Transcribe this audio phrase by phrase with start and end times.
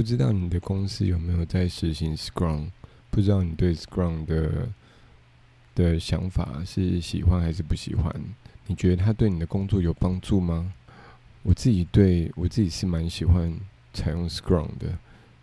[0.00, 2.70] 不知道你的公司有没有在实行 Scrum？
[3.10, 4.66] 不知道你对 Scrum 的
[5.74, 8.10] 的想法是喜欢还是不喜欢？
[8.66, 10.72] 你觉得它对你的工作有帮助吗？
[11.42, 13.54] 我自己对我自己是蛮喜欢
[13.92, 14.98] 采用 Scrum 的，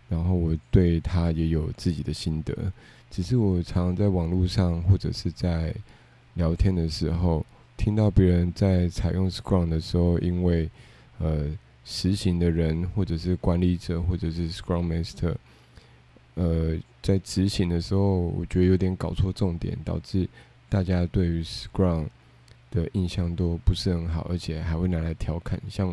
[0.09, 2.73] 然后我对它也有自己的心得。
[3.11, 5.71] 只是我常常在网络上或者是在
[6.33, 7.45] 聊天的时候，
[7.77, 10.67] 听到别人在采用 Scrum 的时候，因为
[11.19, 11.45] 呃。
[11.89, 15.33] 实行的人，或者是管理者，或者是 Scrum Master，
[16.35, 20.27] 呃，在执行的时候，我觉得有点搞错重点，导致
[20.67, 22.07] 大家对于 Scrum
[22.71, 25.57] 的印象都不是很好，而且还会拿来调侃。
[25.69, 25.87] 像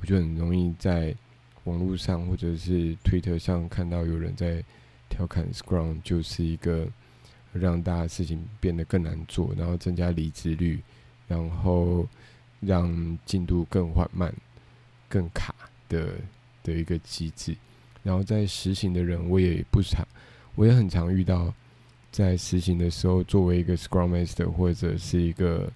[0.00, 1.14] 我觉得很容易在
[1.62, 4.64] 网络上或者是 Twitter 上看到有人在
[5.08, 6.88] 调侃 Scrum，就是一个
[7.52, 10.80] 让大家事情变得更难做，然后增加离职率，
[11.28, 12.08] 然后
[12.58, 14.34] 让进度更缓慢。
[15.08, 15.54] 更卡
[15.88, 16.14] 的
[16.62, 17.56] 的一个机制，
[18.02, 20.06] 然后在实行的人，我也不常，
[20.54, 21.52] 我也很常遇到，
[22.12, 25.72] 在实行的时候，作为一个 Scrum Master 或者是一个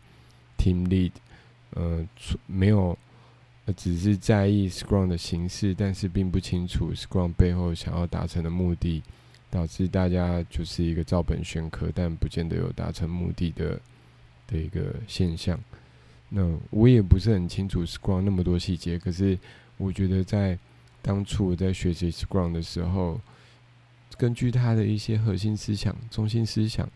[0.59, 1.13] Team Lead，
[1.71, 2.07] 呃，
[2.47, 2.99] 没有，
[3.77, 9.03] 只是在意 Scrum 的形式，但是并不清楚 Scrum 背后想要达成的目的，
[9.51, 13.81] 导致大家就是一个照本宣科，但不见得有达成目的的
[14.47, 15.59] 的一个现象。
[16.35, 19.39] 那我也不是很清楚 Scrum 那么多细节，可是
[19.77, 20.59] 我觉得在
[21.03, 23.21] 当初我在学习 Scrum 的时候，
[24.17, 26.89] 根据它的一些核心思想、中心思想，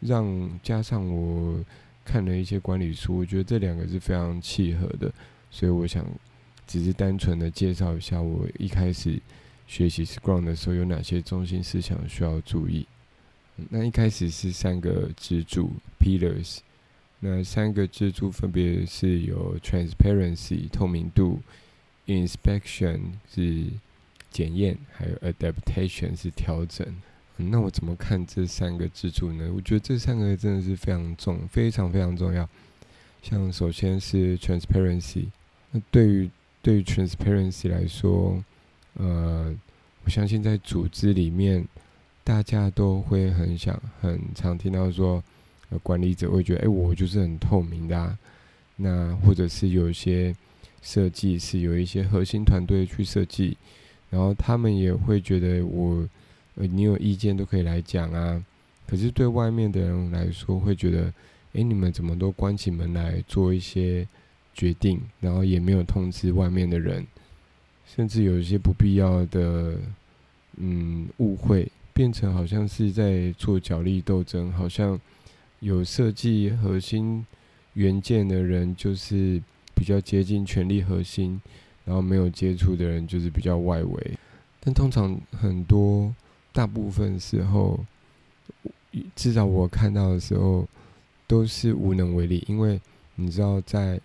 [0.00, 1.62] 让加上我
[2.06, 5.12] 看了一些管理书，我觉得这两个是非常契合的，
[5.50, 6.06] 所以我想
[6.66, 9.20] 只是单纯的介绍一下我一开始
[9.66, 12.86] 学习 Scrum 的时候有哪些中心思想需要注意。
[13.68, 16.60] 那一开始是三个支柱 Pillars。
[17.22, 21.38] 那三个支柱分别是有 transparency 透明度
[22.06, 22.98] ，inspection
[23.30, 23.66] 是
[24.30, 26.86] 检验，还有 adaptation 是调整。
[27.36, 29.50] 那我怎么看这三个支柱呢？
[29.54, 32.48] 我觉得这三个真的是非常重，非常非常重要。
[33.22, 35.26] 像首先是 transparency，
[35.72, 36.30] 那对于
[36.62, 38.42] 对于 transparency 来说，
[38.94, 39.54] 呃，
[40.04, 41.68] 我相信在组织里面，
[42.24, 45.22] 大家都会很想很常听到说。
[45.78, 48.18] 管理者会觉得，哎，我就是很透明的啊。
[48.82, 50.34] 那或者是有一些
[50.80, 53.56] 设计是有一些核心团队去设计，
[54.08, 56.08] 然后他们也会觉得我，
[56.54, 58.42] 呃，你有意见都可以来讲啊。
[58.86, 61.12] 可是对外面的人来说，会觉得，
[61.52, 64.08] 哎，你们怎么都关起门来做一些
[64.54, 67.06] 决定，然后也没有通知外面的人，
[67.86, 69.76] 甚至有一些不必要的，
[70.56, 74.98] 嗯，误会，变成好像是在做角力斗争，好像。
[75.60, 77.24] 有设计核心
[77.74, 79.40] 元件的人，就是
[79.74, 81.38] 比较接近权力核心；
[81.84, 84.18] 然后没有接触的人，就是比较外围。
[84.58, 86.14] 但通常很多
[86.52, 87.78] 大部分时候，
[89.14, 90.66] 至少我看到的时候，
[91.26, 92.42] 都是无能为力。
[92.48, 92.80] 因为
[93.14, 94.00] 你知道，在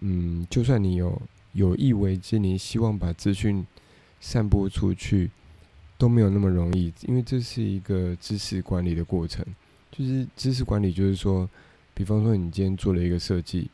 [0.00, 1.20] 嗯，就算你有
[1.52, 3.66] 有意为之，你希望把资讯
[4.20, 5.30] 散播出去，
[5.98, 6.92] 都没有那么容易。
[7.02, 9.44] 因为这是一个知识管理的过程。
[9.96, 11.48] 就是知识管理，就是说，
[11.94, 13.70] 比方说你今天做了一个设计，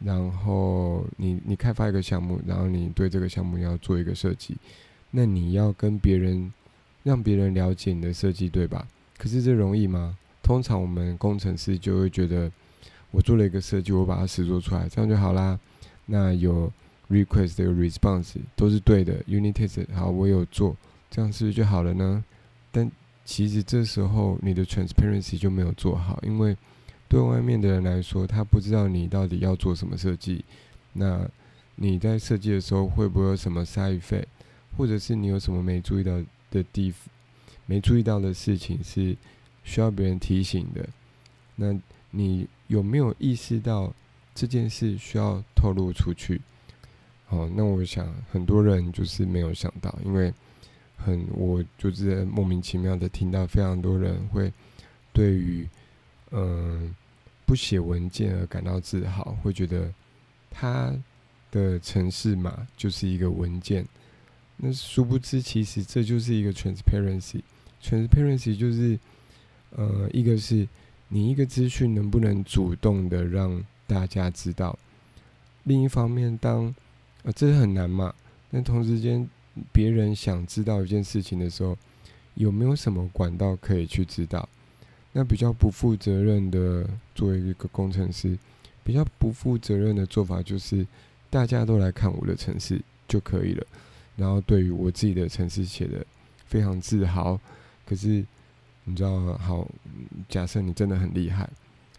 [0.00, 4.54] 然后你你开发一个项目，然后你对这个项目要做一个设计，
[5.10, 6.52] 那你要跟别人
[7.02, 8.86] 让别人了解你的设计，对吧？
[9.16, 10.18] 可是这容易吗？
[10.42, 12.52] 通常我们工程师就会觉得，
[13.10, 15.58] 我做了一个设计，我把它实做出来，这样就好啦。
[16.04, 16.70] 那有
[17.08, 20.76] request 有 response 都是对的，unit test 好，我有做，
[21.10, 22.22] 这样是不是就好了呢？
[22.70, 22.90] 但
[23.24, 26.54] 其实这时候你的 transparency 就没有做好，因为
[27.08, 30.44] 对外面的人来说，他不知道你到底要做什么设计。
[30.92, 31.26] 那
[31.76, 34.24] 你在设计的时候会不会有什么 side
[34.76, 37.08] 或者是你有什么没注意到的地方，
[37.64, 39.16] 没注意到的事情是
[39.62, 40.86] 需要别人提醒的？
[41.56, 41.74] 那
[42.10, 43.90] 你有没有意识到
[44.34, 46.42] 这件事需要透露出去？
[47.30, 50.32] 哦，那我想很多人就是没有想到，因为。
[50.96, 54.50] 很，我就是莫名其妙的听到非常多人会
[55.12, 55.68] 对于
[56.30, 56.94] 嗯
[57.44, 59.92] 不写文件而感到自豪，会觉得
[60.50, 60.94] 他
[61.50, 63.86] 的城市码就是一个文件。
[64.56, 67.40] 那殊不知，其实这就是一个 transparency。
[67.82, 68.98] transparency 就是
[69.70, 70.66] 呃，一个是
[71.08, 74.78] 你一个资讯能不能主动的让大家知道，
[75.64, 76.74] 另一方面，当
[77.24, 78.14] 呃这是很难嘛，
[78.50, 79.28] 但同时间。
[79.72, 81.76] 别人想知道一件事情的时候，
[82.34, 84.48] 有没有什么管道可以去知道？
[85.12, 88.36] 那比较不负责任的，作为一个工程师，
[88.82, 90.84] 比较不负责任的做法就是，
[91.30, 93.64] 大家都来看我的城市就可以了。
[94.16, 96.04] 然后对于我自己的城市写的
[96.46, 97.38] 非常自豪。
[97.86, 98.24] 可是
[98.84, 99.68] 你知道，好，
[100.28, 101.48] 假设你真的很厉害，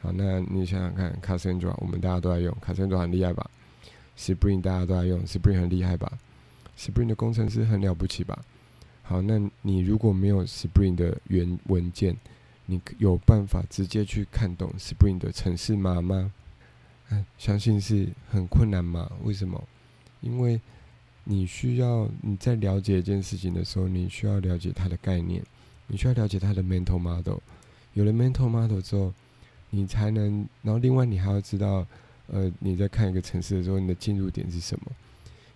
[0.01, 3.49] 好，那你想想看，Cassandra，我们大家都在用，Cassandra 很厉害吧
[4.17, 6.11] ？Spring 大家都在用，Spring 很厉害吧
[6.77, 8.43] ？Spring 的工程师很了不起吧？
[9.03, 12.17] 好，那你如果没有 Spring 的原文件，
[12.65, 16.31] 你有办法直接去看懂 Spring 的城市码吗？
[17.11, 19.11] 嗯相信是很困难嘛？
[19.23, 19.63] 为什么？
[20.21, 20.59] 因为
[21.23, 25.43] 你需要你在了解一件事情的时候，你需要了解它的概念，
[25.85, 27.37] 你需要了解它的 mental model。
[27.93, 29.13] 有了 mental model 之后，
[29.69, 31.85] 你才能，然后另外你还要知道，
[32.27, 34.91] 呃，你在看一个城市的时候，你的进入点是什么？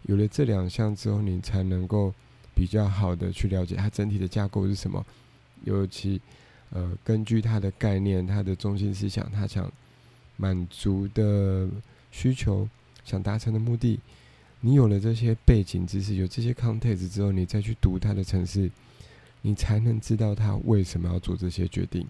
[0.04, 2.14] 有了这两项之后，你才能够
[2.56, 5.06] 比较好的去了解它整体的架构是什么。
[5.64, 6.22] 尤其，
[6.70, 9.72] 呃，根据它的概念、它的中心思想，它想。
[10.42, 11.68] 满足的
[12.14, 12.66] 需求，
[13.04, 14.00] 想达成的目的，
[14.62, 18.72] 你有了这些背景知识，有这些 context 之后，你再去读它的城市，
[19.42, 22.08] 你才能知道他为什么要做这些决定。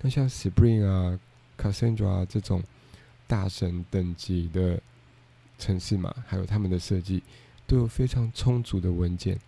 [0.00, 1.20] 那像 Spring 啊、
[1.58, 2.62] Cassandra 啊这种
[3.26, 4.80] 大神等级的
[5.58, 7.22] 城市嘛，还有他们的设计，
[7.66, 9.38] 都有非常充足的文件。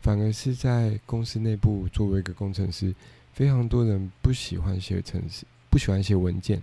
[0.00, 2.94] 反而是在公司内部，作为一个工程师，
[3.34, 6.62] 非常多人不喜欢写城市，不喜欢写文件。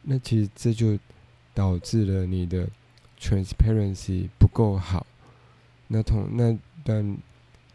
[0.00, 0.98] 那其实这就
[1.52, 2.66] 导致了你的
[3.20, 5.06] transparency 不够好。
[5.86, 7.18] 那同那但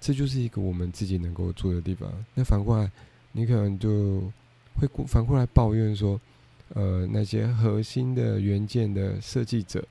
[0.01, 2.11] 这就是一个我们自己能够做的地方。
[2.33, 2.91] 那反过来，
[3.31, 4.21] 你可能就
[4.75, 6.19] 会反过来抱怨说，
[6.73, 9.87] 呃，那些核心的元件的设计者，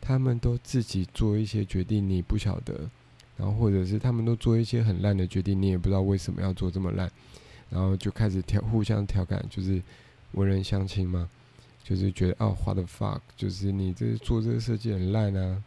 [0.00, 2.88] 他们都自己做一些决定，你不晓得。
[3.36, 7.10] 然后或者是他们都做一些很烂的决定，你也不知道为什么要做这么烂。
[7.70, 9.82] 然后就开始调互相调侃，就是
[10.32, 11.28] 文人相亲嘛。
[11.82, 15.60] 就是觉得哦，画的 fuck，就是你这做这个设计很烂啊，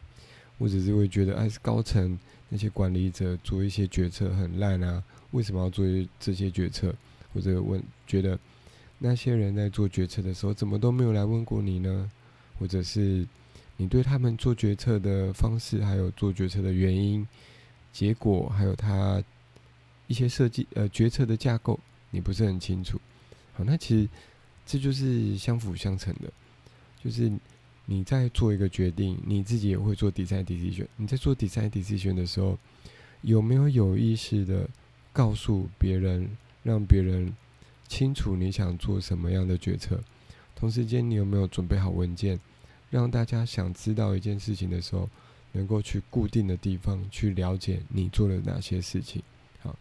[0.57, 5.83] 或者是会觉得哎，是高层那些管理者做一些决策很烂啊，为什么要做
[6.19, 6.95] 这些决策？
[7.33, 8.39] 或者问觉得
[8.99, 12.09] 那些人在做决策的时候，怎么都没有来问过你呢？
[12.59, 13.27] 或者是
[13.77, 17.27] 你对他们做决策的方式，还有做决策的原因、
[17.91, 19.23] 结果，还有他
[20.07, 21.79] 一些设计呃决策的架构，
[22.11, 22.99] 你不是很清楚。
[23.53, 24.09] 好，那其实。
[24.65, 26.31] 这就是相辅相成的，
[27.03, 27.29] 就是
[27.85, 30.87] 你在做一个决定，你自己也会做 design decision。
[30.95, 32.57] 你在做 design decision 的时候，
[33.23, 34.69] 有没有有意识的
[35.11, 36.29] 告诉别人，
[36.63, 37.35] 让别人
[37.89, 40.01] 清楚你想做什么样的决策？
[40.55, 42.39] 同时间，你有没有准备好文件，
[42.93, 45.09] 让大家想知道一件事情的时候，
[45.51, 49.23] 能够去固定的地方去了解你做了哪些事情？
[49.63, 49.75] 好，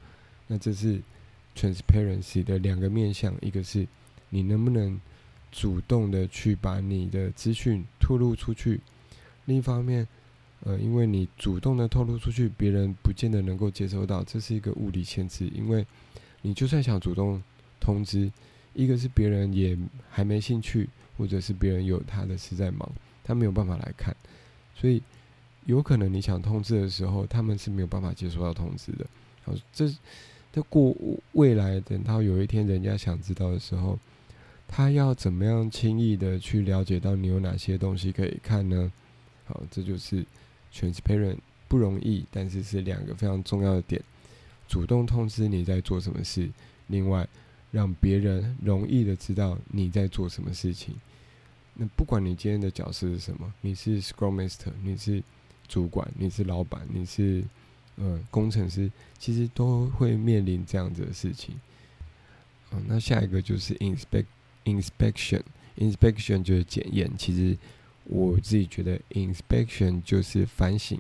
[0.47, 0.99] 那这是
[1.55, 3.87] transparency 的两个面向，一个是。
[4.35, 4.99] 你能不能
[5.51, 8.81] 主动的去把你的资讯透露出去？
[9.45, 10.09] 另一方面，
[10.61, 15.47] 呃，因为你主动的透露出去，别人不见得能够接收到，这是一个物理限制。
[15.55, 15.87] 因为
[16.41, 17.43] 你就算想主动
[17.79, 18.33] 通知，
[18.73, 19.77] 一个是别人也
[20.09, 20.89] 还没兴趣，
[21.23, 22.91] 或者是别人有他的事在忙，
[23.23, 24.13] 他没有办法来看，
[24.75, 25.01] 所以
[25.67, 29.07] 有可能你想通知的时候，他们是没有办法接收到通知的。
[29.45, 29.89] 好，这
[30.53, 30.93] 这过
[31.35, 33.97] 未来等到有一天人家想知道的时候。
[34.75, 38.91] 他要怎么样轻易的去了解到你有哪些东西可以看呢？
[39.45, 40.25] 好，这就是
[40.73, 41.37] transparent
[41.69, 44.03] 不容易，但是是两个非常重要的点：
[44.67, 46.49] 主动通知你在做什么事，
[46.87, 47.29] 另外
[47.71, 50.95] 让别人容易的知道你在做什么事情。
[51.75, 55.23] 那不管你今天的角色是什么，你是 Scrum Master，你是
[55.69, 57.45] 主管，你是老板，你是
[57.97, 61.55] 呃工程师，其实都会面临这样子的事情。
[62.73, 64.27] 嗯，那下一个就是 inspect。
[64.65, 67.11] inspection，inspection 就是检验。
[67.19, 67.59] 其实
[68.05, 70.97] 我自己觉得 inspection 就是反省。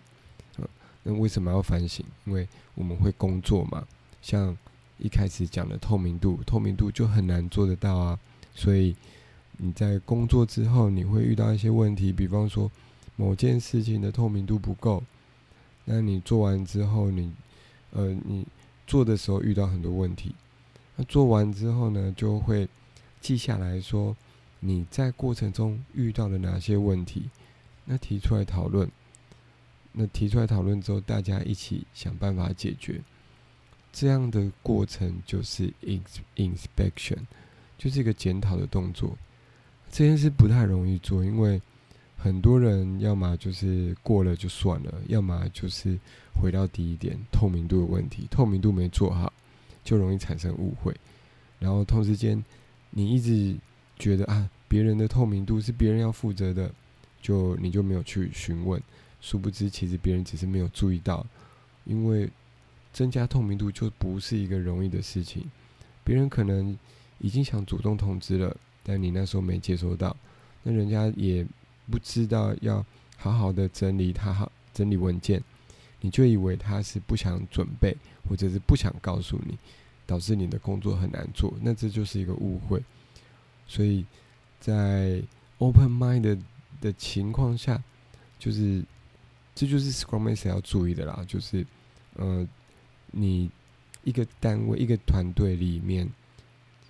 [1.05, 2.05] 那为什么要反省？
[2.25, 3.87] 因为我们会工作嘛。
[4.21, 4.59] 像
[4.99, 8.19] 一开始讲的透明度，透明度就很难做得到啊。
[8.52, 8.97] 所以
[9.64, 12.69] 你在工作之后，你会遇到一些问题，比方说
[13.14, 15.00] 某件事情的透明度不够。
[15.85, 17.33] 那你做完之后，你
[17.92, 18.45] 呃，你
[18.87, 20.35] 做的时候遇到很多问题。
[20.97, 22.69] 那做完之后呢，就会。
[23.21, 24.16] 记下来说，
[24.59, 27.31] 你在过程中遇到了哪些问题？
[27.85, 28.90] 那提出来讨论。
[29.92, 33.00] 那提出来讨论之后，大家一起想办法解决。
[33.92, 37.19] 这样的过程就是 ins inspection，
[37.78, 39.16] 就是一个检讨的动作。
[39.93, 41.63] 这件事不太容易做，因为
[42.17, 45.97] 很多人要么就是过了就算了，要么就是
[46.35, 48.27] 回到第一点透明度的问题。
[48.29, 49.33] 透明度没做好，
[49.85, 50.93] 就容易产生误会。
[51.61, 52.43] 然后同时间。
[52.95, 53.57] 你一直
[53.99, 56.71] 觉得啊，别人的透明度是别人要负责的，
[57.23, 58.79] 就你就没有去询问，
[59.23, 61.27] 殊不知其实别人只是没有注意到，
[61.87, 62.29] 因为
[62.93, 65.51] 增加透明度就不是一个容易的事情。
[66.05, 66.79] 别人可能
[67.19, 70.17] 已经想主动通知了，但你那时候没接收到，
[70.62, 71.47] 那人家也
[71.91, 72.85] 不知道要
[73.17, 75.43] 好好的整理他好整理文件，
[76.01, 77.97] 你就以为他是不想准备，
[78.29, 79.57] 或者是不想告诉你，
[80.07, 82.83] 导致你的工作很难做，那这就是一个误会。
[83.67, 84.05] 所以
[84.61, 85.23] 在
[85.59, 86.39] open mind
[86.81, 87.83] 的情况下，
[88.39, 88.85] 就是
[89.55, 91.65] 这就是 Scrum Master 要注意的啦，就是
[92.17, 92.47] 呃，
[93.12, 93.51] 你
[94.03, 96.09] 一个单位、一个团队里面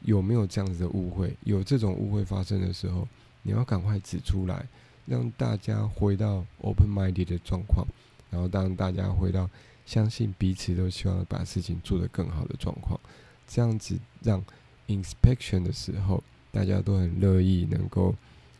[0.05, 1.35] 有没有这样子的误会？
[1.45, 3.07] 有这种误会发生的时候，
[3.43, 4.67] 你要赶快指出来，
[5.07, 7.87] 让大家回到 open-minded 的状况，
[8.31, 9.49] 然后当大家回到
[9.87, 12.99] 相信彼此都希望把事情做得更好的状况，
[13.47, 14.45] 这样子让
[14.89, 18.15] inspection 的时候，大家都很乐意能够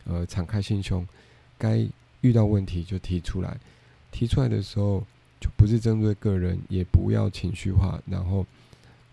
[0.05, 1.05] 呃敞开心胸。
[1.57, 1.87] 该
[2.21, 3.57] 遇到问题就提出来，
[4.11, 5.03] 提出来的时候
[5.39, 8.45] 就不是针对个人，也不要情绪化，然后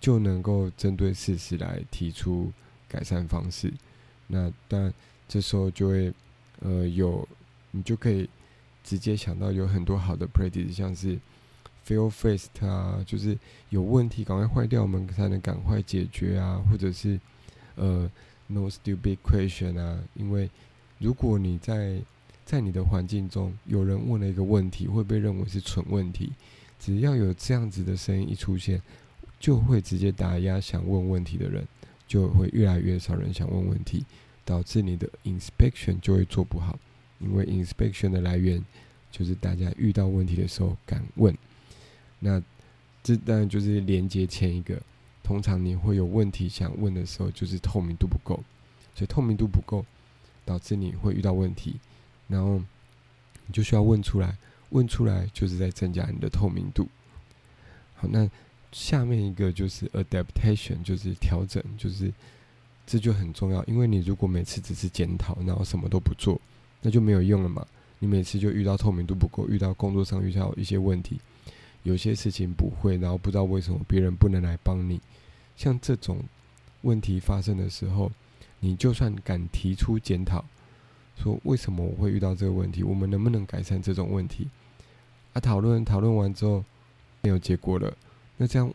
[0.00, 2.50] 就能够针对事实来提出
[2.88, 3.72] 改善方式。
[4.26, 4.92] 那当然
[5.28, 6.12] 这时候就会
[6.60, 7.28] 呃有
[7.70, 8.28] 你就可以
[8.82, 11.18] 直接想到有很多好的 practice，像是
[11.86, 13.38] fail fast 啊，就是
[13.68, 17.20] 有问题赶快坏掉，我们才能赶快解决啊，或者是
[17.76, 18.10] 呃
[18.46, 20.48] no stupid question 啊，因为
[20.98, 22.00] 如果你在
[22.44, 26.32] 在你的环境中，有人问了一个问题，会被认为是蠢问题。
[26.78, 28.80] 只要有这样子的声音一出现，
[29.40, 31.66] 就会直接打压想问问题的人，
[32.06, 34.04] 就会越来越少人想问问题，
[34.44, 36.78] 导致你的 inspection 就会做不好。
[37.18, 38.64] 因为 inspection 的来源
[39.10, 41.36] 就是大家遇到问题的时候敢问。
[42.18, 42.40] 那
[43.02, 44.80] 这当然就是连接前一个，
[45.22, 48.42] 通常你会有问题想问的时候，就是透明度不够。
[48.94, 49.84] 所以透明度不够，
[50.44, 51.76] 导致你会遇到问题。
[52.28, 52.62] 然后
[53.46, 54.36] 你就需要问出来，
[54.70, 56.86] 问出来就是在增加你的透明度。
[57.94, 58.28] 好，那
[58.72, 62.12] 下面一个就是 adaptation，就是调整，就是
[62.86, 63.64] 这就很重要。
[63.64, 66.40] 因为你如果每次只是检讨，然后什么都不做，
[66.82, 67.66] 那就没有用了嘛。
[67.98, 71.20] 你每次就遇到透明度不够，遇到工作上遇到一些问题，
[71.82, 75.00] 有些事情不会，然后不知道为什么别人不能来帮你。
[75.56, 76.22] 像这种
[76.82, 78.10] 问题发生的时候，
[78.60, 80.44] 你就算敢提出检讨。
[81.22, 82.82] 说为什么我会遇到这个问题？
[82.82, 84.48] 我们能不能改善这种问题？
[85.34, 86.64] 啊，讨论讨论完之后
[87.20, 87.94] 没有结果了，
[88.40, 88.72] 那这样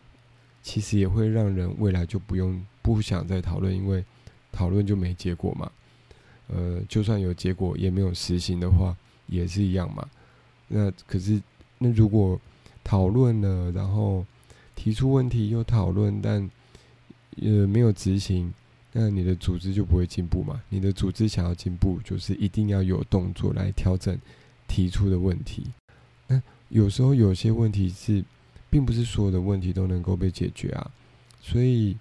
[0.62, 4.04] 其实也会让人未来就不用不想再讨论，因为
[4.52, 5.68] 讨论就没结果嘛。
[6.46, 8.96] 呃，就算有结果也没有实行的话，
[9.26, 10.08] 也是一样嘛。
[10.68, 11.42] 那可是
[11.78, 12.40] 那如果
[12.84, 14.24] 讨论了，然后
[14.76, 16.48] 提出问题又讨论，但
[17.42, 18.54] 呃没有执行。
[18.92, 20.62] 那你的组织就不会进步嘛？
[20.68, 24.16] 你的组织想要进步，就是一定要有动作来调整
[24.68, 25.66] 提出的问题。
[26.28, 28.24] 那有时候有些问题是，
[28.76, 30.90] 并不是所有的问题都能够被解决啊。
[31.40, 31.96] 所以，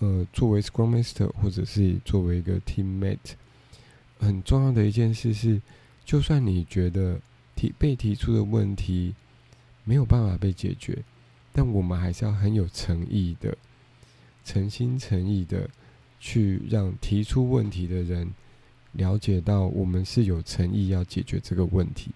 [0.00, 3.36] 呃，作为 Scrum Master 或者是作为一个 Teammate，
[4.18, 5.62] 很重要的一件事是，
[6.04, 7.20] 就算你觉得
[7.54, 9.14] 提被提出的问题
[9.84, 11.04] 没有办法被解决，
[11.52, 13.56] 但我们还是要很有诚意的、
[14.44, 15.70] 诚心诚意的。
[16.20, 18.28] 去让提出问题的人
[18.94, 22.10] 了解到，我们是有诚意要解决这个问题，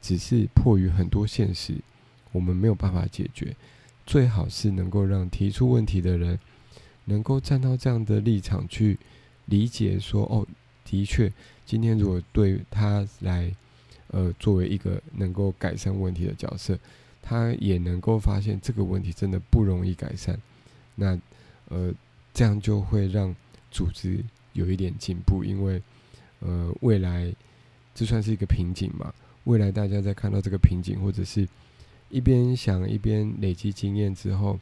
[0.00, 1.74] 只是迫于很多现实，
[2.32, 3.54] 我们没有办法解决。
[4.06, 6.38] 最好是能够让提出问题的人
[7.04, 8.98] 能够站到这样的立场去
[9.46, 10.46] 理解，说哦，
[10.84, 11.32] 的确，
[11.64, 13.54] 今天如果对他来，
[14.08, 16.78] 呃，作为一个能够改善问题的角色，
[17.22, 20.40] 他也能够发现这个问题真的不容易改善。
[20.94, 21.18] 那，
[21.68, 21.92] 呃。
[22.32, 23.34] 这样就会让
[23.72, 25.82] 组织有一点进步，因为
[26.38, 27.34] 呃，未来
[27.92, 29.12] 这算是一个瓶颈嘛。
[29.44, 31.46] 未来大家在看到这个瓶颈，或者是
[32.10, 34.58] 一边想一边累积经验之后，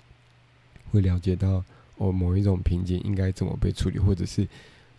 [0.93, 1.65] 会了解到
[1.97, 4.47] 哦，某一种瓶颈应该怎么被处理，或者是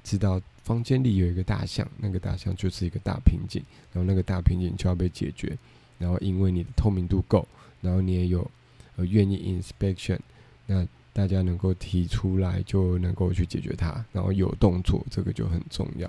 [0.03, 3.63] 知道房间里有一个大象，那个大象就是一个大瓶颈，
[3.93, 5.57] 然后那个大瓶颈就要被解决。
[5.97, 7.47] 然后因为你的透明度够，
[7.81, 8.49] 然后你也有
[8.95, 10.19] 呃愿意 inspection，
[10.65, 10.87] 那。
[11.11, 16.07] 大家能够提出来，就能够去解决它，然后有动作，这个就很重要。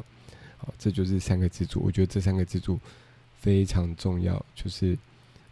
[0.59, 1.81] 好，这就是三个支柱。
[1.83, 2.79] 我觉得这三个支柱
[3.41, 4.97] 非常重要，就是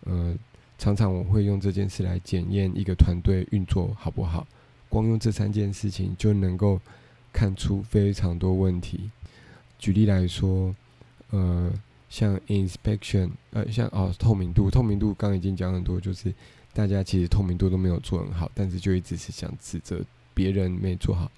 [0.04, 0.36] 呃，
[0.78, 4.46] 常常我会用这件事来检验一个团队运作好不好。
[4.88, 6.80] 光用这三件事情就能够
[7.32, 9.10] 看出非常多问题。
[9.78, 10.74] 举例来说，
[11.30, 11.70] 呃，
[12.08, 16.32] 像 inspection，呃，像哦，透明度，透明度刚已经讲很多，就是。
[16.74, 20.00] 大家其实透明度都没有做很好，但是就一直是想指责
[20.32, 21.28] 别人没做好。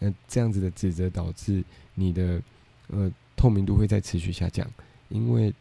[0.00, 1.62] 那这样子的指责导致
[1.94, 2.42] 你的
[2.88, 4.68] 呃透明度会在持续下降。
[5.08, 5.54] 因为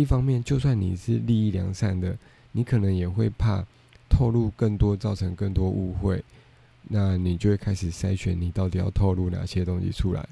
[0.00, 2.16] 一方面，就算你是利益良善的，
[2.52, 3.64] 你可能也会怕
[4.08, 6.24] 透露更多，造成更多误会。
[6.88, 10.28] 那你就会开始筛选，你到底要透露哪些东西出来？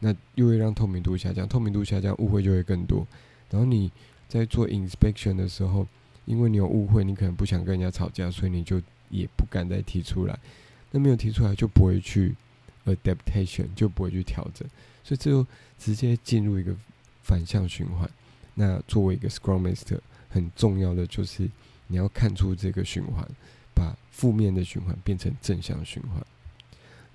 [0.00, 3.06] 那又会让透明度下降，透明度下降，误会就会更多。
[3.50, 3.90] 然后你
[4.28, 5.86] 在做 inspection 的时候，
[6.24, 8.80] 因为你有误会，你可能不想跟人家吵架，所以你就
[9.10, 10.38] 也不敢再提出来。
[10.90, 12.34] 那没有提出来，就不会去
[12.86, 14.68] adaptation，就不会去调整，
[15.02, 15.46] 所以这就
[15.78, 16.74] 直接进入一个
[17.22, 18.08] 反向循环。
[18.54, 21.48] 那作为一个 Scrum Master，很重要的就是
[21.88, 23.26] 你要看出这个循环。
[23.76, 26.24] 把负面的循环变成正向循环。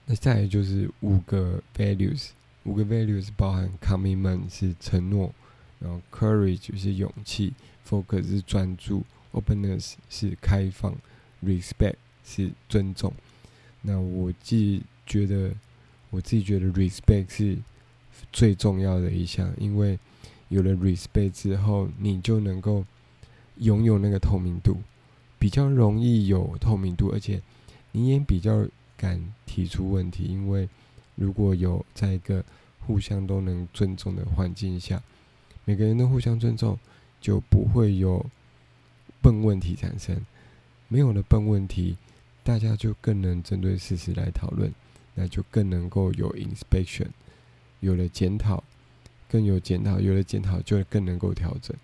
[0.05, 2.31] 那再来就是五个 values，
[2.65, 5.33] 五个 values 包含 commitment 是承诺，
[5.79, 7.53] 然后 courage 是勇气
[7.87, 10.93] ，focus 是专注，openness 是开放
[11.41, 13.13] ，respect 是尊重。
[13.81, 15.53] 那我自己觉得，
[16.09, 17.57] 我自己觉得 respect 是
[18.33, 19.97] 最重要的一项，因为
[20.49, 22.85] 有了 respect 之后，你就能够
[23.57, 24.77] 拥有那个透明度。
[25.39, 27.41] 比较容易有透明度，而且
[27.93, 30.67] 你也比较敢提出问题，因为
[31.15, 32.43] 如果有在一个
[32.85, 35.01] 互相都能尊重的环境下，
[35.63, 36.77] 每个人都互相尊重，
[37.21, 38.25] 就不会有
[39.21, 40.19] 笨问题产生。
[40.89, 41.95] 没有了笨问题，
[42.43, 44.73] 大家就更能针对事实来讨论，
[45.15, 47.07] 那就更能够有 inspection，
[47.79, 48.61] 有了检讨，
[49.29, 51.75] 更有检讨，有了检讨就更能够调整。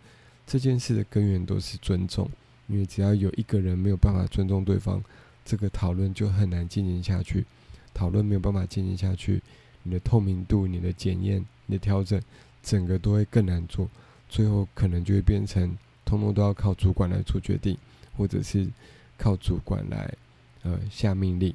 [0.47, 2.29] 这件事的根源都是尊重。
[2.67, 4.99] 因为只要有一个人没有办法尊重对方，
[5.45, 7.45] 这个讨论就很难进行下去。
[7.93, 9.39] 讨论没有办法进行下去，
[9.83, 12.19] 你的透明度、你的检验、你的调整，
[12.63, 13.87] 整个都会更难做。
[14.27, 17.77] 最后可能就会变成，通通都要靠主管来做决定，
[18.17, 18.67] 或者是
[19.15, 20.11] 靠主管来
[20.63, 21.53] 呃下命令，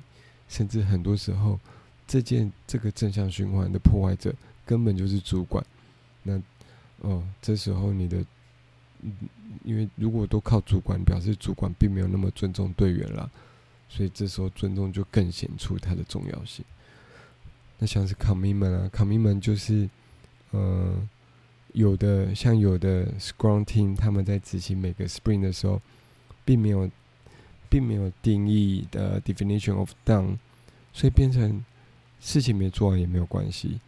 [0.48, 1.58] 甚至很多时候，
[2.06, 4.32] 这件这个正向循环的破坏者
[4.64, 5.66] 根本就是主管。
[6.22, 6.40] 那
[6.98, 8.24] 哦，这时候你的。
[9.02, 9.10] 嗯，
[9.64, 13.30] 因为如果都靠主管，表示主管并没有那么尊重队员啦，
[13.88, 16.62] 所以这时候尊重就更显出它的重要性。
[17.78, 19.88] 那像是 commitment 啊，commitment 就是，
[20.50, 20.94] 呃，
[21.72, 25.80] 有的像有的 Scrum Team 他们在执行每个 Sprint 的时候，
[26.44, 26.90] 并没有，
[27.70, 30.36] 并没有定义的 definition of done，
[30.92, 31.64] 所以变成
[32.20, 33.80] 事情没做完也没有关系。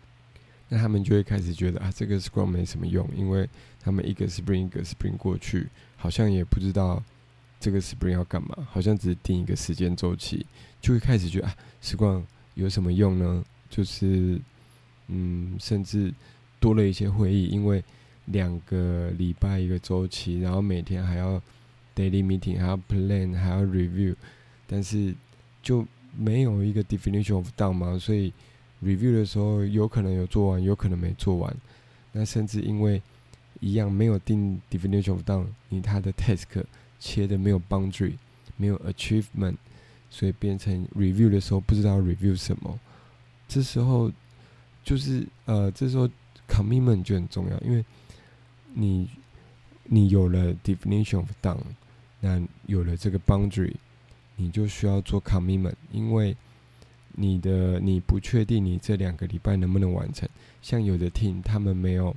[0.75, 3.47] 那他们就会开始觉得啊，这个 Scrum 没什么用，因为
[3.79, 7.03] 他们一个 Spring 一个 Spring 过去，好像也不知道
[7.61, 10.47] 这个 Spring 要干嘛，好像只是定一个时间周期，
[10.81, 12.23] 就会开始觉得啊，Scrum
[12.55, 13.45] 有什么用呢？
[13.69, 14.41] 就是
[15.09, 16.11] 嗯，甚至
[16.59, 17.85] 多了一些会议，因为
[18.25, 21.39] 两个礼拜一个周期，然后每天还要
[21.95, 24.17] Daily Meeting，还要 Plan，还要 Review，
[24.67, 25.15] 但是
[25.63, 28.33] 就没有一个 Definition of Done 嘛，所以。
[28.83, 31.55] Review 的时候有可能有做完，有可能没做完。
[32.13, 33.01] 那甚至因为
[33.61, 36.63] 一样没有定 definition of done，你它的 task
[36.99, 38.15] 切的没有 boundary，
[38.57, 39.57] 没有 achievement，
[40.11, 42.79] 所以变成 review 的时候不知道 review 什么。
[43.49, 44.11] 这时候
[44.83, 46.09] 就是呃，这时候
[46.49, 47.85] commitment 就很重要，因为
[48.75, 49.09] 你
[49.85, 51.59] 你有了 definition of done，
[52.21, 53.75] 那有了这个 boundary，
[54.37, 56.37] 你就需要做 commitment，因为
[57.15, 60.29] 你的你不确定你这两个礼拜能不能完成，
[60.63, 62.15] 像有的 team 他们没有，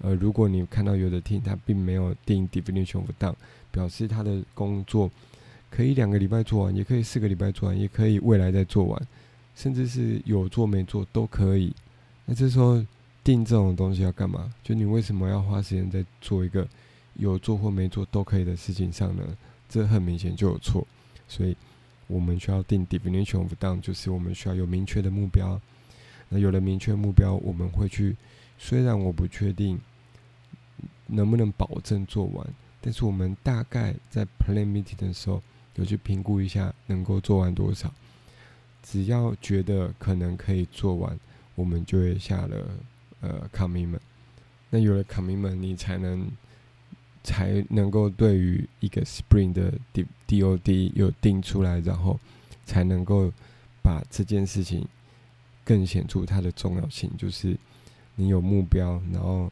[0.00, 3.34] 呃，如果你看到有的 team 他并没有定 definition of done，
[3.70, 5.10] 表示他的工作
[5.70, 9.06] 可以两个礼拜做完，也可以四个礼拜做完，也可以未来再做完，
[9.54, 11.72] 甚至是有做没做都可以。
[12.26, 12.84] 那这时候
[13.22, 14.52] 定这种东西要干嘛？
[14.62, 16.66] 就你为什么要花时间在做一个
[17.14, 19.22] 有做或没做都可以的事情上呢？
[19.68, 20.86] 这很明显就有错，
[21.28, 21.56] 所以。
[22.06, 25.60] 我们需要定 definition of done，就是我们需要有明确的目标。
[26.28, 28.16] 那有了明确目标，我们会去。
[28.58, 29.78] 虽然我不确定
[31.06, 32.46] 能不能保证做完，
[32.80, 35.42] 但是我们大概在 plan meeting 的时候
[35.74, 37.92] 有去评估一下能够做完多少。
[38.82, 41.18] 只要觉得可能可以做完，
[41.54, 42.66] 我们就会下了
[43.20, 44.00] 呃 commitment。
[44.70, 46.30] 那有了 commitment，你才能。
[47.24, 52.20] 才能够对于一个 Spring 的 D D O D 有定出来，然后
[52.66, 53.32] 才能够
[53.82, 54.86] 把这件事情
[55.64, 57.10] 更显出它的重要性。
[57.16, 57.56] 就是
[58.14, 59.50] 你有目标，然后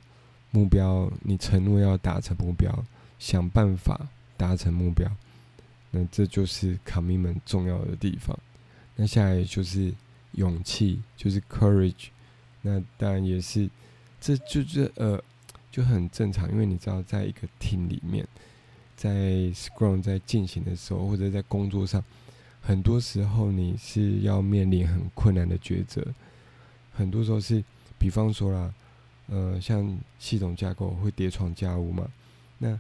[0.51, 2.85] 目标你承诺要达成目标，
[3.19, 4.07] 想办法
[4.37, 5.11] 达成目标，
[5.91, 8.39] 那这就是 Commitment 重要的地方。
[8.97, 9.95] 那下来就是
[10.33, 12.09] 勇气，就是 Courage。
[12.61, 13.71] 那当然也是，
[14.21, 15.19] 这就是呃。
[15.73, 18.29] 就很正常，因为你知道，在一个 team 里面，
[18.95, 19.11] 在
[19.55, 22.05] Scrum 在进行的时候，或者在工作上，
[22.61, 26.07] 很多时候你是要面临很困难的抉择。
[26.93, 27.65] 很多时候是，
[27.99, 28.75] 比方说啦，
[29.29, 32.07] 呃，像系统架构会叠床架屋嘛，
[32.59, 32.79] 那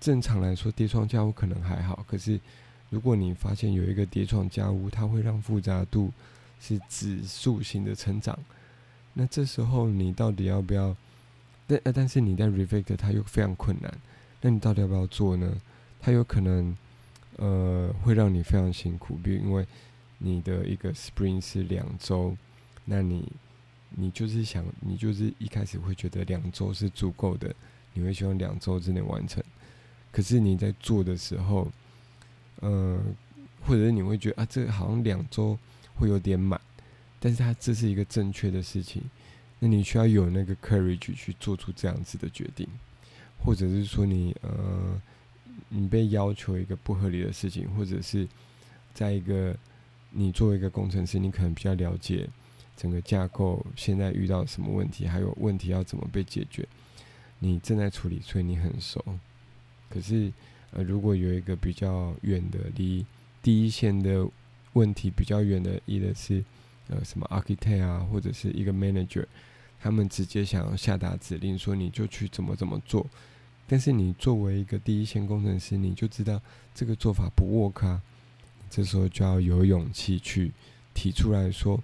[0.00, 2.04] 正常来说，叠床架屋可能还好。
[2.08, 2.40] 可是，
[2.90, 6.12] 如果你发现有一个叠床架屋，它会让复杂度
[6.60, 8.36] 是指数型的成长，
[9.14, 10.96] 那这时候你到底要不要？
[11.68, 13.92] 但但是你在 refactor 它又非常困难，
[14.40, 15.54] 那你到底要不要做呢？
[16.00, 16.76] 它有可能
[17.36, 19.66] 呃会让你非常辛苦，比如因为
[20.18, 22.36] 你的一个 spring 是两周，
[22.84, 23.30] 那你
[23.90, 27.54] 你就是想你就是一开始会觉得两周是足够的，
[27.92, 29.42] 你会希望两周之内完成。
[30.10, 31.70] 可是你在做的时候，
[32.60, 32.98] 呃，
[33.60, 35.58] 或者是你会觉得啊，这好像两周
[35.94, 36.58] 会有点满，
[37.20, 39.02] 但是它这是一个正确的事情，
[39.60, 42.66] 那你需要有那个 courage 去做出这样子的决定，
[43.44, 45.00] 或者是说你呃，
[45.68, 48.26] 你被要求一个不合理的事情，或者是
[48.94, 49.56] 在一个
[50.10, 52.28] 你作为一个工程师，你可能比较了解
[52.76, 56.66] 整个架构现在遇到什么问题，还有问题要怎么被解决，
[57.40, 59.04] 你正在处理，所以你很熟。
[59.90, 60.32] 可是，
[60.70, 63.04] 呃，如果有一个比较远的，离
[63.42, 64.28] 第一线的
[64.74, 66.44] 问题比较远的，一的是
[66.88, 69.24] 呃什么 architect 啊，或者是一个 manager，
[69.80, 73.06] 他们直接想要下达指令说你就去怎么怎么做。
[73.66, 76.40] 但是你作为一个第一线工程师，你就知道
[76.74, 78.02] 这个做法不 work 啊，
[78.70, 80.52] 这时候就要有勇气去
[80.94, 81.78] 提出来说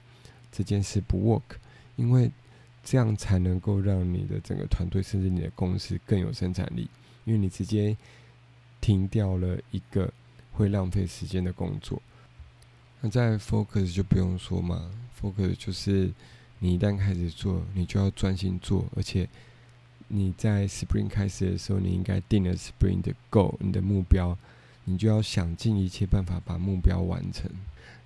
[0.51, 1.57] 这件事不 work，
[1.97, 2.31] 因为
[2.83, 6.89] 这样才能够让你的整个团队甚至你的公司更有生产力。
[7.27, 7.97] 因为你直接
[8.83, 10.13] 停掉了一个
[10.53, 12.03] 会浪费时间的工作，
[13.05, 14.91] 那在 focus 就不用说嘛
[15.21, 16.11] ，focus 就是
[16.59, 19.29] 你一旦开始做，你就要专心做，而且
[20.09, 24.35] 你在 spring 开始的时候，你应该定了 spring 的 goal，你的目标，
[24.85, 27.51] 你就要想尽一切办法把目标完成。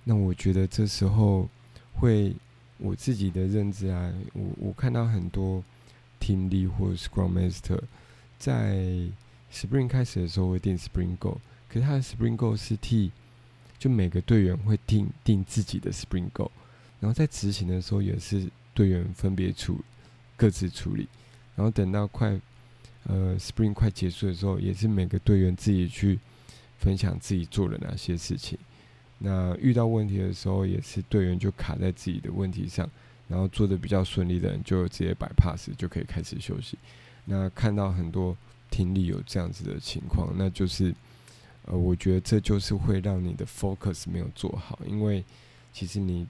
[0.03, 1.47] 那我觉得这时候
[1.93, 2.35] 会
[2.77, 5.63] 我自己的认知啊，我我看到很多
[6.19, 7.79] team lead 或者 scrum master。
[8.37, 8.75] 在
[9.49, 11.37] Spring 开始的时候会定 Spring Goal，
[11.69, 13.13] 可是他的 Spring Goal 是替
[13.79, 16.51] 就每个队员会定定自己的 Spring Go，
[16.99, 19.79] 然后在执行的时候也是队员分别处
[20.35, 21.07] 各自处理，
[21.55, 22.39] 然后等到快
[23.05, 26.19] 呃 Spring 快结束的时候，也是每个队员自己去
[26.77, 28.59] 分享自己做了哪些事情。
[29.17, 32.89] 那遇到问题的时候，也是队员就卡在自己的问题上，
[33.27, 36.77] 然后做的比较顺利的人就直接摆 pass 就可以开始休息。
[37.25, 38.35] 那看到很多
[38.71, 40.95] 听力有这样子的情况，那就是，
[41.69, 45.23] 呃，我觉得这就是会让你的 focus 没有做好，因为
[45.71, 46.27] 其实你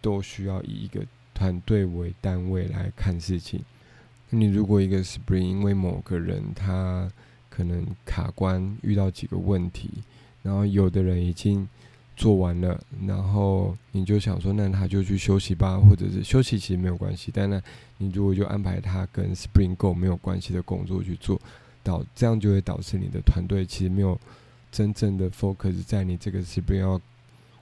[0.00, 3.62] 都需要以一个团队为单位来看事情。
[4.30, 7.10] 你如果一个 spring 因为某个人他
[7.50, 9.90] 可能卡关遇到几个问题，
[10.42, 11.68] 然后有的人已经。
[12.20, 17.30] 做完了，然后你就想说，那他就去休息吧，或者是休息其实没有关系。
[17.32, 17.62] 但呢，
[17.96, 21.40] 你如果就安排他跟 Spring Go 没有关系的工作去做，
[21.84, 24.20] 导这样就会导致你的团队其实没有
[24.70, 27.00] 真正的 focus 在你这个 Spring 要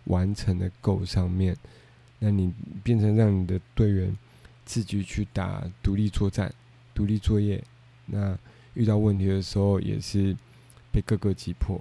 [0.05, 1.57] 完成的 Go 上面。
[2.19, 4.17] 那你变成让你的队员
[4.65, 6.53] 自己去打独立作战、
[6.95, 7.63] 独立作业，
[8.07, 8.39] 那
[8.75, 10.35] 遇到问题的时候也是
[10.91, 11.79] 被各个击破。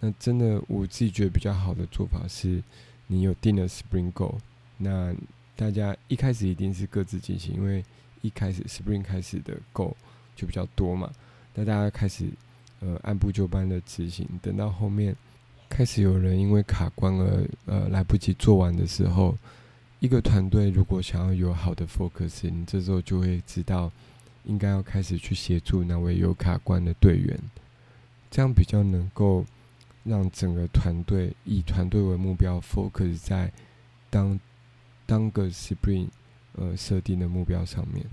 [0.00, 2.62] 那真的，我自己觉得比较好的做法是，
[3.06, 4.38] 你有定了 Spring g o
[4.78, 5.14] 那
[5.54, 7.84] 大家一开始一定是各自进行，因为
[8.22, 9.96] 一开始 Spring 开始的 g o
[10.34, 11.12] 就比较多嘛，
[11.54, 12.28] 那大家开始
[12.80, 15.14] 呃按部就班的执行，等到后面
[15.68, 19.36] 开始有人因为卡关而呃来不及做完的时候，
[20.00, 23.90] 一个团队如果想要有好的 focus，你这时候就会知道
[24.44, 27.38] 应该要开始去协助那位有卡关的队员，
[28.30, 29.44] 这样比较能够。
[30.02, 33.52] 让整个团队以团队为目标，focus 在
[34.08, 34.40] 当
[35.04, 36.08] 当个 spring
[36.56, 38.06] 呃设定的目标上面。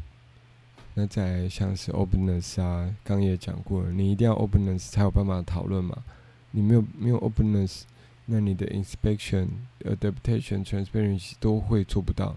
[1.00, 6.04] 那在像是 openness 啊，刚也讲过，你一定要 openness 才有办法讨论嘛。
[6.50, 7.84] 你没有没有 openness，
[8.26, 9.48] 那你的 inspection、
[9.84, 12.36] adaptation、transparency 都会做不到。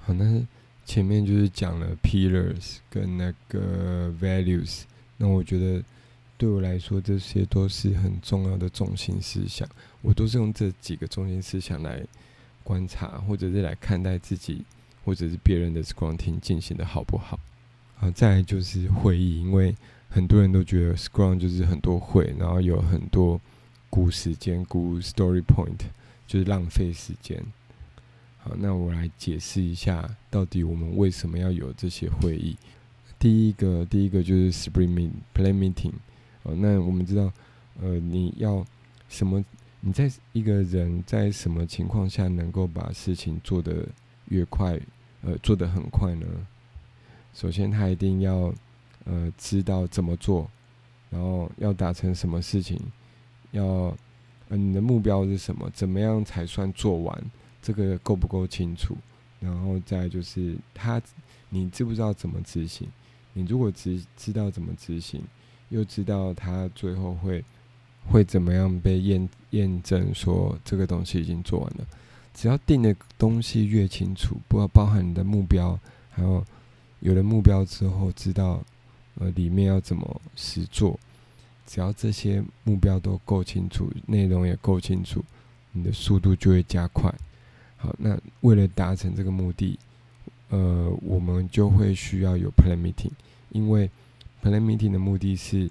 [0.00, 0.42] 好，那
[0.86, 4.84] 前面就是讲了 pillars 跟那个 values，
[5.18, 5.84] 那我觉得。
[6.38, 9.66] 对我来说，这些都是很重要的中心思想。
[10.02, 12.04] 我都是用这几个中心思想来
[12.62, 14.62] 观察，或者是来看待自己，
[15.02, 17.40] 或者是别人的 Scrum 进行的好不好。
[18.00, 19.74] 啊，再就是会议，因为
[20.08, 23.40] 很多人都觉得 Scrum 就是很多会，然后有很多
[23.88, 25.80] 估时间、估 Story Point，
[26.26, 27.42] 就是浪费时间。
[28.38, 32.56] 好，那我来解释一下，到底我们为什么要有这些会议。
[33.18, 35.94] 第一个，第一个就是 Spring Meet Plan Meeting。
[36.42, 37.32] 哦，那我们知道，
[37.80, 38.64] 呃，你要
[39.08, 39.44] 什么？
[39.80, 43.86] 你在一个人在什么情况下能够把事情做得
[44.28, 44.78] 越快，
[45.22, 46.26] 呃，做得很快呢？
[47.36, 48.50] 首先，他一定要
[49.04, 50.50] 呃知道怎么做，
[51.10, 52.80] 然后要达成什么事情，
[53.50, 53.94] 要
[54.48, 57.24] 呃你的目标是什么，怎么样才算做完，
[57.60, 58.96] 这个够不够清楚？
[59.38, 61.00] 然后再就是他，
[61.50, 62.88] 你知不知道怎么执行？
[63.34, 65.22] 你如果知知道怎么执行，
[65.68, 67.44] 又知道他最后会
[68.10, 71.86] 会怎么样被验验证说这个东西已经做完了。
[72.32, 75.78] 只要定的东西越清楚，不要包含你的目标，
[76.10, 76.42] 还有
[77.00, 78.62] 有了目标之后知道
[79.16, 80.98] 呃里面要怎么实做。
[81.68, 85.24] 只要这些目标都够清楚，内容也够清楚，
[85.72, 87.12] 你的速度就会加快。
[87.76, 89.76] 好，那为了达成这个目的，
[90.50, 93.10] 呃，我们就会需要有 plan meeting，
[93.50, 93.90] 因为
[94.44, 95.68] plan meeting 的目的是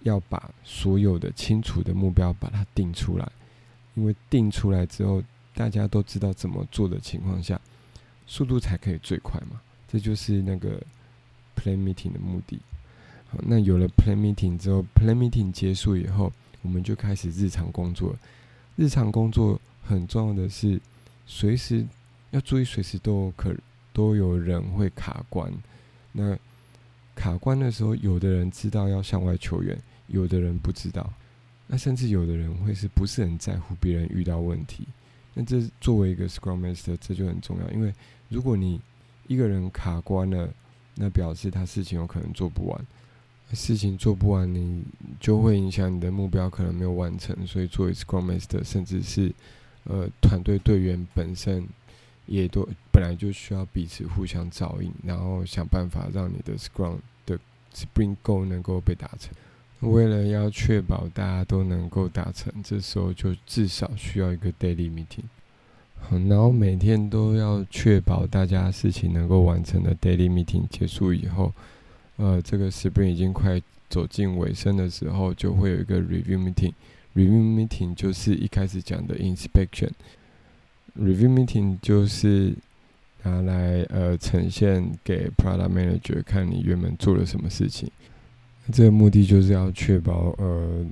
[0.00, 3.30] 要把所有的清楚的目标把它定出来，
[3.96, 5.22] 因为定出来之后，
[5.54, 7.60] 大家都知道怎么做的情况下，
[8.26, 9.60] 速度才可以最快嘛。
[9.94, 10.82] 这就是那个
[11.54, 12.58] plan meeting 的目的。
[13.28, 18.16] 好，那有了 plan meeting 之后，plan meeting 结束以后，我们就开始日常工作。
[18.74, 20.80] 日常工作很重要的是。
[21.26, 21.86] 随时
[22.32, 23.56] 要注意，随时都可
[23.94, 25.50] 都有人会卡关。
[26.12, 26.36] 那
[27.14, 29.74] 卡关的时候，有的人知道要向外求援，
[30.08, 31.10] 有的人不知道。
[31.66, 34.86] 那甚至有的人会是不是很在乎别人遇到问题？
[35.32, 37.70] 那这作为一个 Scrum Master，这就很重要。
[37.70, 37.90] 因为
[38.28, 38.78] 如果你
[39.26, 40.48] 一个人卡关了，
[40.94, 42.86] 那表示他事情有可能做不完。
[43.52, 44.82] 事情做不完，你
[45.20, 47.46] 就会影响你的目标，可能没有完成。
[47.46, 49.32] 所以作为 Scrum Master，甚至是
[49.84, 51.64] 呃，团队队员本身
[52.26, 57.38] 也都本来就需要彼此互相照应，然后想办法让你的 Scrum 的
[57.74, 59.32] Spring Goal 能够被达成。
[59.80, 65.24] 为了要确保大家都能够达成，这时候就至少需要一个 Daily Meeting。
[66.10, 71.52] 然后每天都要确保大家事情能够完成的 Daily Meeting 结束以后，
[72.16, 76.72] 呃，这个 Sprint 已经快走进尾声的时候，就会有一个 Review Meeting。
[77.14, 79.90] Review meeting 就是一开始讲的 inspection。
[80.98, 82.52] Review meeting 就是
[83.22, 87.88] 拿来呃呈现给 product manager 看你原本做了什么事情。
[88.72, 90.86] 这个目的就是要确保呃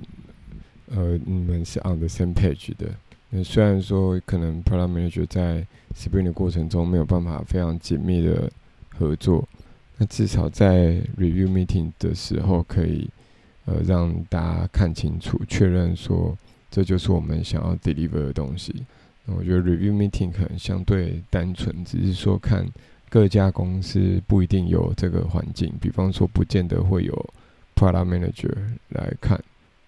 [0.95, 2.87] 呃你们是 on the same page 的。
[3.35, 5.65] 那虽然说可能 product manager 在
[5.95, 8.51] sprint 的过程中没有办法非常紧密的
[8.97, 9.47] 合作，
[9.97, 13.09] 那至少在 review meeting 的时候可以。
[13.65, 16.37] 呃，让大家看清楚，确认说
[16.69, 18.75] 这就是我们想要 deliver 的东西。
[19.23, 22.67] 那我觉得 review meeting 可能相对单纯，只是说看
[23.07, 27.33] 各家公司不一定有这个环境，比方说不见得会有
[27.73, 28.53] product manager
[28.89, 29.41] 来看。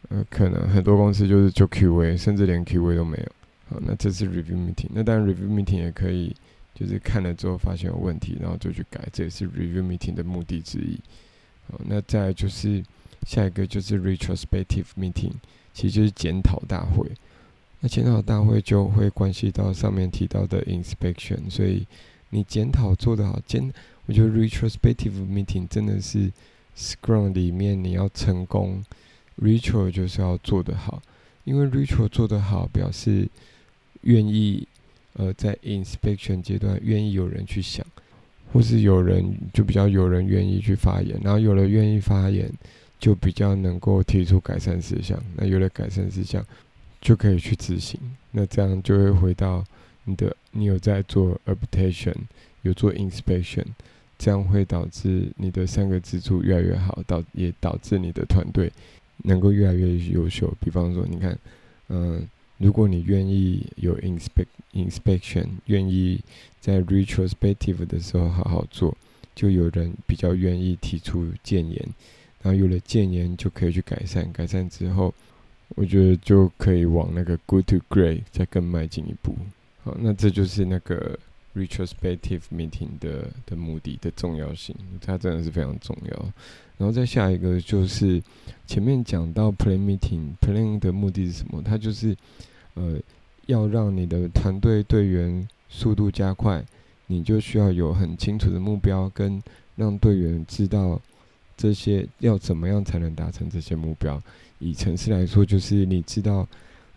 [0.09, 3.31] 呃，可能很多公司就是就 QA，甚至连 QA 都没有。
[3.69, 4.89] 好，那这是 review meeting。
[4.91, 6.35] 那当然 review meeting 也可以，
[6.73, 10.99] 就是看了之后发现有问题，然后就去改，这也是 review meeting 的目的之一。
[11.69, 12.83] 好，那再就是。
[13.25, 15.31] 下一个就是 retrospective meeting，
[15.73, 17.09] 其实就是检讨大会。
[17.79, 21.87] 那检讨大会就会关系到上面提到的 inspection，所以
[22.29, 23.73] 你检讨做得好，检
[24.05, 26.31] 我觉得 retrospective meeting 真的是
[26.77, 28.83] Scrum 里面你要成功
[29.41, 31.01] ，retro 就是要做得好，
[31.43, 33.27] 因为 retro 做得好，表示
[34.01, 34.67] 愿意
[35.13, 37.85] 呃在 inspection 阶段愿意有人去想，
[38.51, 42.51] 或是有人就比较有人愿意去发言，然后有了愿意发言。
[42.97, 46.43] 就比较能够提出改善事项，那有了改善事项，
[47.01, 47.99] 就可以去执行。
[48.31, 49.63] 那这样就会回到
[50.05, 52.15] 你的，你有在做 adaptation，
[52.61, 53.65] 有做 inspection，
[54.17, 58.71] 这样会导致你的三个支柱越来越好，导也导致你的团队
[59.25, 60.53] 能够越来越优秀。
[60.59, 61.37] 比方说，你看，
[61.89, 66.21] 嗯，如果你愿意有 inspect inspection，愿意
[66.59, 68.95] 在 retrospective 的时候好好做，
[69.35, 71.85] 就有人比较愿意提出建言。
[72.41, 74.31] 然后有了建言，就可以去改善。
[74.31, 75.13] 改善之后，
[75.69, 79.35] 我觉得就可以往那个 good to great 再更迈进一步。
[79.83, 81.17] 好，那这就是那个
[81.55, 86.33] retrospective meeting 的的目的的重要性，它真的是非常重要。
[86.77, 88.21] 然后再下一个就是
[88.67, 91.61] 前面讲到 plan meeting，plan 的目的是什么？
[91.61, 92.15] 它就是
[92.73, 92.99] 呃
[93.45, 96.63] 要让你的团队队员速度加快，
[97.07, 99.41] 你就需要有很清楚的目标，跟
[99.75, 101.01] 让队员知道。
[101.57, 104.21] 这些要怎么样才能达成这些目标？
[104.59, 106.45] 以城市来说，就是你知道，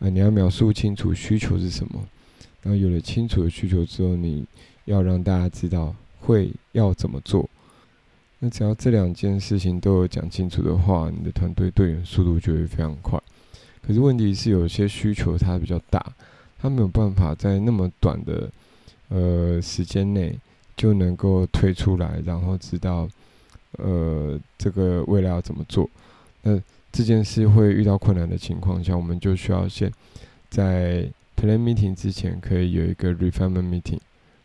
[0.00, 2.04] 啊，你要描述清楚需求是什么，
[2.62, 4.46] 然后有了清楚的需求之后，你
[4.84, 7.48] 要让大家知道会要怎么做。
[8.38, 13.20] 那只要这两件事情都有讲清楚的话，你的团队队员速度就会非常快。
[13.86, 16.04] 可是问题是，有些需求它比较大，
[16.58, 18.50] 它没有办法在那么短的
[19.08, 20.38] 呃时间内
[20.76, 23.08] 就能够推出来，然后知道。
[23.72, 25.88] 呃，这个未来要怎么做？
[26.42, 26.58] 那
[26.90, 29.92] 这件事会遇到困难的情况下，我们就需要先
[30.48, 31.06] 在
[31.38, 34.00] plan meeting 之前可以有一个 refinement meeting。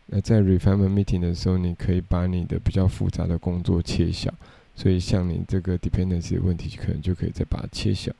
[0.05, 4.31] 那在 refinement meeting 的时候，你可以把你的比较复杂的工作切小，
[4.75, 8.11] 所以像你这个 dependency 的问题，可能就可以再把它切小。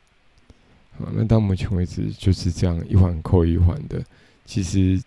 [0.98, 4.04] 好，那到目前为止就是这样一环扣一环的。
[4.46, 5.00] 其实，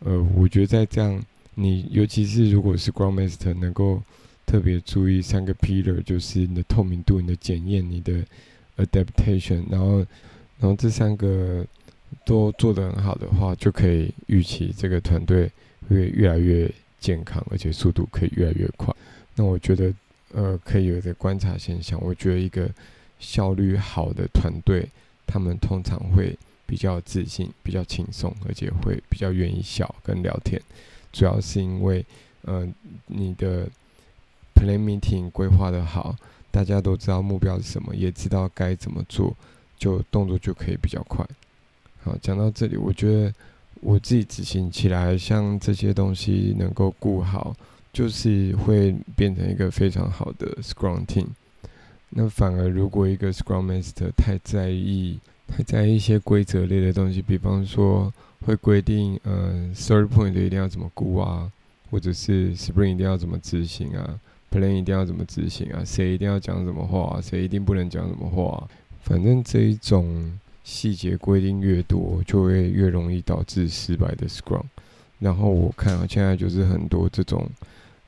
[0.00, 1.20] 呃，我觉得在这样，
[1.54, 4.00] 你尤其是如果是 Ground Master，能够
[4.46, 8.24] 特别注意三个 pillar，就是你的透明度、你的检验、你的
[8.76, 9.98] adaptation，然后，
[10.58, 11.66] 然后这三个
[12.24, 15.50] 都做得很好的话，就可以预期这个团队
[15.88, 18.94] 会越来越健康，而且速度可以越来越快。
[19.34, 19.92] 那我觉得，
[20.32, 22.68] 呃，可以有一个观察现象，我觉得一个
[23.18, 24.88] 效率好的团队。
[25.30, 30.58] 他们通常会比较自信、比较轻松，而且会比较愿意笑跟聊天。
[31.12, 32.02] 主要是因为，
[32.42, 32.66] 呃，
[33.08, 33.68] 你的
[34.54, 36.16] plan meeting 规划的好，
[36.50, 39.36] 大家都知道目标是什么，也知道该怎么做，
[39.78, 41.22] 就动作就可以比较快。
[42.08, 43.32] 好，讲到这里，我觉得
[43.80, 47.54] 我自己执行起来，像这些东西能够顾好，
[47.92, 51.26] 就是会变成一个非常好的 Scrum team。
[52.10, 58.10] 那反而，如果一个 Scrum Master 太在意、太在意一些规则类的东西，比方说
[58.46, 61.52] 会规定，呃，Third Point 一定要怎么估啊，
[61.90, 64.18] 或者是 Spring 一定要怎么执行啊
[64.50, 68.66] ，Plan 一定要怎么执行啊，谁一定要讲什么话，谁一定不能讲什么话，
[69.02, 70.32] 反正这一种
[70.68, 74.66] 细节规定越多，就会越容易导致失败的 Scrum。
[75.18, 77.48] 然后我看啊，现在就是很多这种，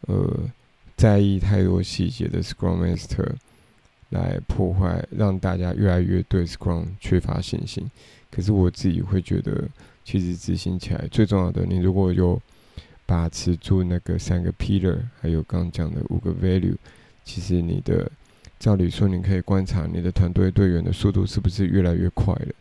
[0.02, 0.38] 呃，
[0.94, 3.32] 在意太多细节的 Scrum Master。
[4.10, 7.88] 来破坏，让大家越来越对 Scrum 缺乏信心。
[8.28, 9.68] 可是我自己会觉得，
[10.04, 12.42] 其实执行起来最重要的，你如果有
[13.06, 16.74] 把持住那个三个 Peter，还有刚讲的五个 value，
[17.24, 18.10] 其实你的
[18.60, 22.52] 照理说，你可以观察你的团队队员的速度是不是越来越快了，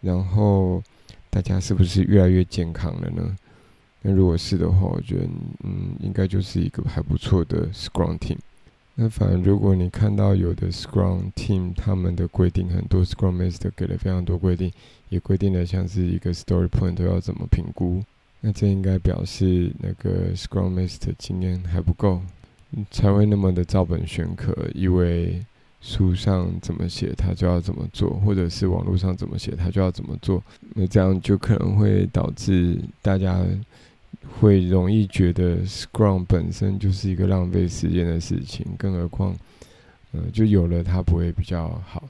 [0.00, 0.82] 然后
[1.28, 3.36] 大家是不是越来越健康了呢？
[4.02, 5.24] 那如果是的话，我觉得
[5.64, 8.38] 嗯，应该就是一个还不错的 Scrum team。
[8.94, 14.70] 那反而，如果你看到有的 Scrum Team 他们的规定很多，Scrum Master 给了非常多规定，
[15.08, 18.04] 也规定了像是一个 Story Point 都要怎么评估，
[18.40, 22.20] 那这应该表示那个 Scrum Master 经验还不够，
[22.90, 25.44] 才会那么的照本宣科，以为
[25.80, 30.42] 书上怎么写他就要怎么做，或者是网络上怎么写他就要怎么做，
[30.74, 33.44] 那这样就可能会导致大家。
[34.38, 39.34] 会容易觉得 Scrum 本身就是一个浪费时间的事情，更何况，
[40.12, 42.08] 呃，就有了它不会比较好，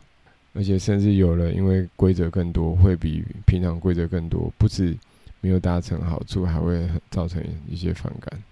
[0.53, 4.95] 而且甚至有了，因为规则更多，会比平常规则更多，不止
[5.41, 8.43] 没有达成好处，还会造成一些反感。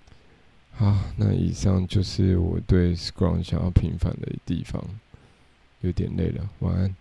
[0.73, 4.83] 好，那以上就是我对 Scrum 想要平反的地方，
[5.83, 6.97] 有点累了，晚安。